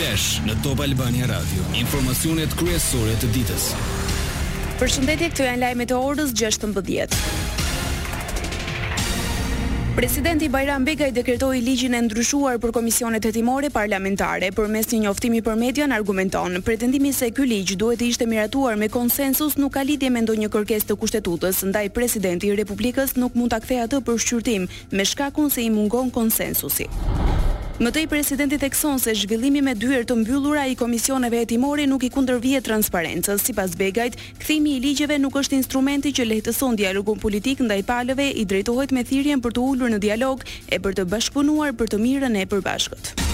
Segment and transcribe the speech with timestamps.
[0.00, 3.66] Flash në Top Albania Radio, informacionet kryesore të ditës.
[4.80, 6.72] Përshëndetje, këtu janë lajmet e orës 16.
[9.98, 14.48] Presidenti Bajram Begaj dekretoi ligjin e ndryshuar për komisionet hetimore parlamentare.
[14.56, 18.88] Përmes një njoftimi për media argumenton, pretendimi se ky ligj duhet të ishte miratuar me
[18.88, 23.52] konsensus nuk ka lidhje me ndonjë kërkesë të kushtetutës, ndaj presidenti i Republikës nuk mund
[23.52, 24.64] ta kthejë atë për shqyrtim
[24.96, 26.88] me shkakun se i mungon konsensusi.
[27.80, 32.10] Më tej presidenti thekson se zhvillimi me dyert të mbyllura i komisioneve hetimore nuk i
[32.12, 33.40] kundërvihet transparencës.
[33.40, 38.44] Sipas Begajt, kthimi i ligjeve nuk është instrumenti që lehtëson dialogun politik ndaj palëve, i
[38.44, 42.36] drejtohet me thirrjen për të ulur në dialog e për të bashkëpunuar për të mirën
[42.44, 43.28] e përbashkët.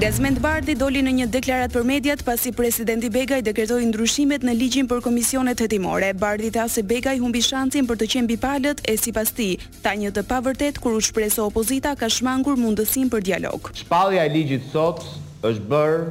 [0.00, 4.86] Gazmend Bardhi doli në një deklarat për mediat pasi presidenti Begaj dekretoi ndryshimet në ligjin
[4.88, 6.06] për komisionet hetimore.
[6.16, 9.50] Bardhi tha se Begaj humbi shancin për të qenë bipalët e pas ti,
[9.84, 13.68] tha një të pavërtet kur u shpreso opozita ka shmangur mundësinë për dialog.
[13.82, 15.04] Shpallja e ligjit sot
[15.44, 16.06] është bërë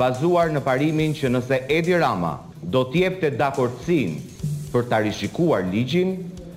[0.00, 3.30] bazuar në parimin që nëse Edi Rama do të jepte
[4.74, 6.10] për ta rishikuar ligjin,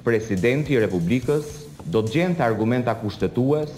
[0.04, 1.46] presidenti Republikës
[1.86, 3.70] do të gjente argumenta kushtetues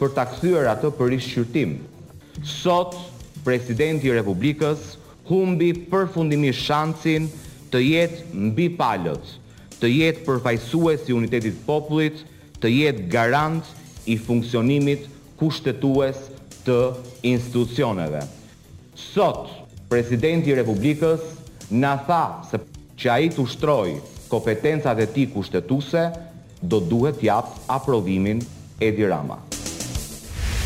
[0.00, 1.76] për ta kthyer atë për rishqyrtim.
[2.42, 2.96] Sot,
[3.44, 4.94] presidenti i Republikës
[5.28, 7.28] humbi përfundimisht shancin
[7.72, 9.24] të jetë mbi palët,
[9.80, 12.22] të jetë përfaqësues unitetit të popullit,
[12.60, 13.62] të jetë garant
[14.12, 15.06] i funksionimit
[15.40, 16.24] kushtetues
[16.66, 16.78] të
[17.30, 18.22] institucioneve.
[18.94, 19.48] Sot,
[19.90, 21.30] presidenti i Republikës
[21.70, 22.60] na tha se
[23.00, 23.88] që ai të ushtroj
[24.30, 26.04] kompetencat e tij kushtetuese
[26.62, 28.42] do duhet jap aprovimin
[28.82, 29.38] Edi Rama.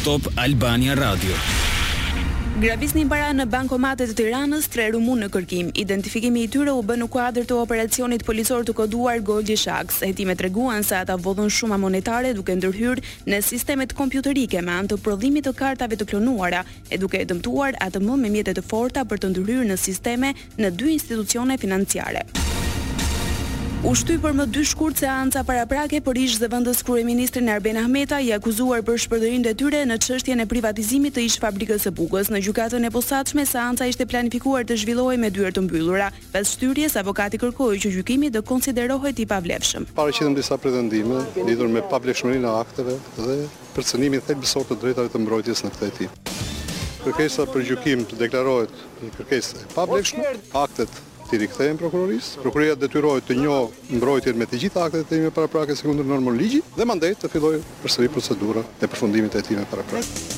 [0.05, 1.58] Top Albania Radio
[2.59, 5.69] një para në bankomatet të Tiranës, tre rumun në kërkim.
[5.78, 10.00] Identifikimi i tyre u bën në kuadër të operacionit policor të koduar Goldi Shaks.
[10.03, 15.00] Hetime treguan se ata vodhën shuma monetare duke ndërhyrë në sistemet kompjuterike me anë të
[15.06, 19.22] prodhimit të kartave të klonuara e duke dëmtuar atë më me mjetet të forta për
[19.22, 22.27] të ndërhyrë në sisteme në dy institucione financiare.
[23.87, 28.33] U shty për më dy shkurt seanca paraprake për ish zëvendës ministrin Arben Ahmeta i
[28.33, 32.27] akuzuar për shpërdorim detyre në çështjen e privatizimit të ish fabrikës së Bukës.
[32.31, 36.09] Në gjykatën e posaçme seanca ishte planifikuar të zhvillohej me dyert të mbyllura.
[36.33, 39.87] Pas shtyrjes avokati kërkoi që gjykimi të konsiderohet i pavlefshëm.
[39.94, 43.37] Paraqitën disa pretendime lidhur me pavlefshmërinë e akteve dhe
[43.78, 46.11] përcënimin thelbësor të drejtave të mbrojtjes në këtë
[46.99, 48.75] Kërkesa për gjykim të deklarohet
[49.05, 50.27] një kërkesë e pavlefshme,
[50.67, 50.99] aktet
[51.31, 52.43] të rikëthejmë prokurorisë.
[52.44, 55.87] Prokuroria dhe të njohë mbrojtjen me të gjitha akte të të imë para prake se
[55.89, 59.87] këndër normën ligjit dhe mandet të filloj përsëri procedura dhe përfundimit të të imë para
[59.93, 60.38] prake.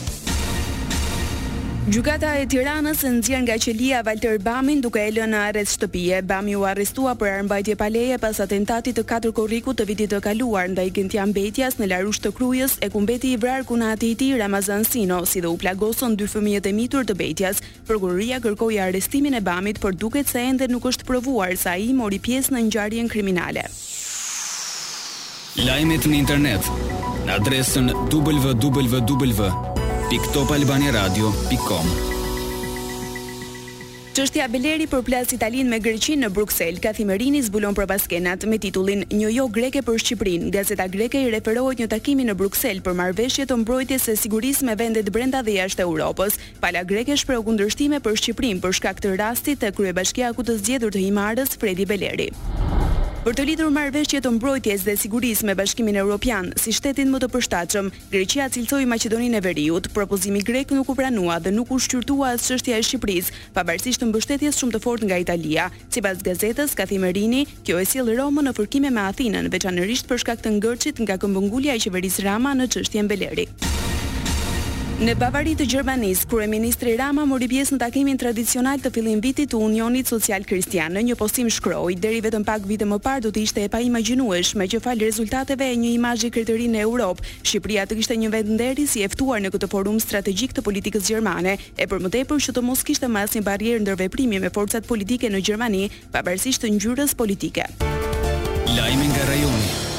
[1.89, 6.19] Gjukata e Tiranës nxjerr nga qelia Valter Bamin duke e lënë në arrest shtëpie.
[6.29, 10.69] Bami u arrestua për armbajtje paleje pas atentatit të katër korrikut të vitit të kaluar
[10.69, 14.85] ndaj Gentian Mbetjas në Larush të Krujës e kumbeti i vrar kunati i tij Ramazan
[14.85, 17.65] Sino, si dhe u plagosën dy fëmijët e mitur të Mbetjas.
[17.89, 22.21] Prokuroria kërkoi arrestimin e Bamit, por duket se ende nuk është provuar se ai mori
[22.21, 23.65] pjesë në ngjarjen kriminale.
[25.65, 26.71] Lajmet në internet
[27.25, 29.70] në adresën www
[30.11, 31.87] www.topalbaniradio.com
[34.11, 39.05] Qështja Beleri për plas Italin me Greqin në ka Kathimerini zbulon për paskenat me titullin
[39.11, 40.51] Një jo greke për Shqiprin.
[40.51, 44.75] Gazeta greke i referohet një takimi në Bruxell për marveshje të mbrojtjes e siguris me
[44.77, 46.41] vendet brenda dhe jashtë Europës.
[46.61, 50.59] Pala greke shpreu kundërshtime për Shqiprin për shkak të rastit të krye bashkja ku të
[50.59, 52.33] zgjedhur të himarës Fredi Beleri.
[53.21, 57.29] Për të lidhur marrëveshje të mbrojtjes dhe sigurisë me Bashkimin Evropian si shtetin më të
[57.35, 62.33] përshtatshëm, Greqia cilësoi Maqedoninë e Veriut, propozimi grek nuk u pranua dhe nuk u shqyrtua
[62.39, 65.69] as çështja e Shqipërisë, pavarësisht të mbështetjes shumë të fortë nga Italia.
[65.93, 70.41] Sipas gazetës Kathim Erini, kjo e sjell Romën në fërkime me Athinën, veçanërisht për shkak
[70.41, 73.51] të ngërçit nga këmbëngulja e qeverisë Rama në çështjen Beleri.
[75.01, 79.57] Në Bavari të Gjermanisë, kryeministri Rama mori pjesë në takimin tradicional të fillim vitit të
[79.57, 80.93] Unionit Social Kristian.
[80.93, 83.89] Në një postim shkroi, deri vetëm pak vite më parë do të ishte e
[84.53, 88.49] me që falë rezultateve e një imazhi kriteri në Europë, Shqipëria të kishte një vend
[88.53, 92.41] nderi si e ftuar në këtë forum strategjik të politikës gjermane, e për më tepër
[92.41, 96.61] që të mos kishte më asnjë barrierë në dërveprimi me forcat politike në Gjermani, pavarësisht
[96.63, 97.65] të ngjyrës politike.
[97.81, 99.90] nga rajoni.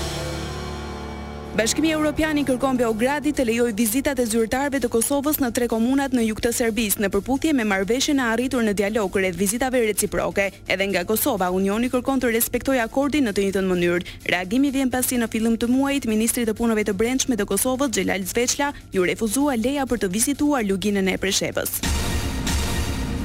[1.52, 6.24] Bashkimi Evropian kërkon Beogradit të lejoj vizitat e zyrtarëve të Kosovës në tre komunat në
[6.30, 10.46] jug të Serbisë në përputhje me marrëveshjen e arritur në dialog rreth vizitave reciproke.
[10.72, 14.20] Edhe nga Kosova, Unioni kërkon të respektojë akordin në të njëjtën mënyrë.
[14.32, 18.24] Reagimi vjen pasi në fillim të muajit ministri të punëve të brendshme të Kosovës, Xhelal
[18.32, 21.82] Zveçla, ju refuzua leja për të vizituar luginën e Preshevës.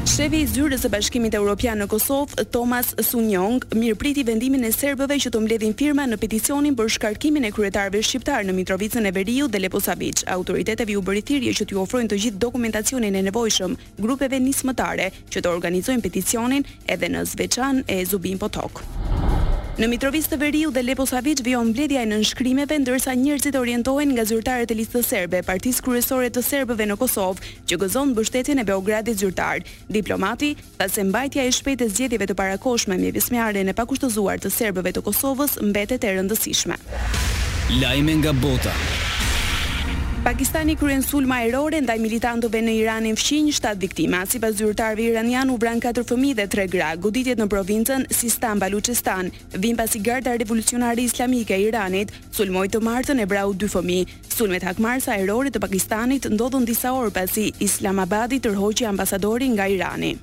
[0.07, 5.33] Shefi i zyrës së Bashkimit Evropian në Kosovë, Thomas Sunjong, mirëpriti vendimin e serbëve që
[5.35, 9.61] të mbledhin firma në peticionin për shkarkimin e kryetarëve shqiptar në Mitrovicën e Veriut dhe
[9.65, 10.23] Leposavić.
[10.37, 15.43] Autoritetet u bëri thirrje që t'i ofrojnë të gjithë dokumentacionin e nevojshëm grupeve nismëtare që
[15.43, 18.85] të organizojnë peticionin edhe në Zveçan e Zubin Potok.
[19.77, 24.23] Në Mitrovistë të Veriut dhe Lepo Savic vjen mbledhja e nënshkrimeve ndërsa njerëzit orientohen nga
[24.25, 29.21] zyrtarët e listës serbe, partisë kryesore të serbëve në Kosovë, që gëzon mbështetjen e Beogradit
[29.21, 29.61] zyrtar.
[29.93, 34.55] Diplomati ta se mbajtja e shpejtë e zgjedhjeve të parakoshme me vismjare e pakushtëzuar të
[34.57, 36.81] serbëve të Kosovës mbetet e rëndësishme.
[37.83, 38.73] Lajme nga bota.
[40.27, 44.25] Pakistani kryen sulma erore ndaj militantëve në Iranin fqinj 7 viktima.
[44.27, 48.59] Si zyrtarëve zyrtarve iranian u bran 4 fëmi dhe 3 gra, goditjet në provincën Sistan
[48.59, 49.29] Baluchistan.
[49.55, 53.99] Vim pas i garda revolucionari islamike e Iranit, sulmoj të martën e brau 2 fëmi.
[54.37, 60.17] Sulmet hakmarsa erore të Pakistanit ndodhën disa orë pasi Islamabadi tërhoqi ambasadori nga Irani.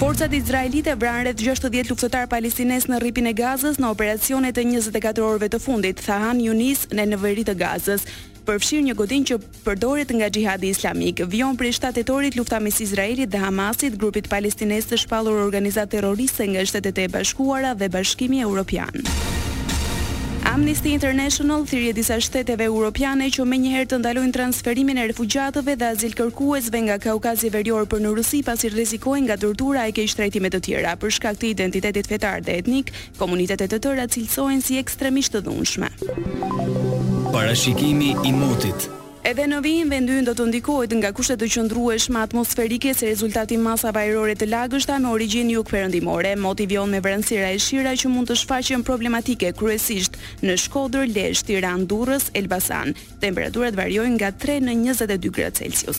[0.00, 5.24] Forcat izraelite vranë rreth 60 luftëtar palestinez në rripin e Gazës në operacionet e 24
[5.28, 8.08] orëve të fundit, thaan Han Yunis në nëveri të Gazës
[8.48, 11.22] përfshirë një godin që përdoret nga gjihadi islamik.
[11.32, 16.46] Vion për i shtatetorit lufta mes Izraelit dhe Hamasit, grupit palestines të shpalur organizat terroriste
[16.52, 19.02] nga shtetet e bashkuara dhe bashkimi europian.
[20.46, 26.14] Amnesty International thirrje disa shteteve europiane që menjëherë të ndalojnë transferimin e refugjatëve dhe azil
[26.16, 30.62] kërkuesve nga Kaukazi Verior për në Rusi pasi rrezikohen nga tortura e keq trajtime të
[30.70, 35.44] tjera për shkak të identitetit fetar dhe etnik, komunitetet të tëra cilësohen si ekstremisht të
[35.50, 35.90] dhunshme
[37.36, 38.86] parashikimi i motit.
[39.26, 43.58] Edhe në vijim vendyën do të ndikojt nga kushtet të qëndruhe shma atmosferike se rezultati
[43.60, 48.30] masa vajrore të lagështa në origin ju këpërëndimore, motivion me vërënsira e shira që mund
[48.30, 50.16] të shfaqen problematike kryesisht
[50.46, 52.94] në shkodër, lesht, tiran, durës, elbasan.
[53.20, 55.94] Temperaturat varjojnë nga 3 në 22 gradë Celsius.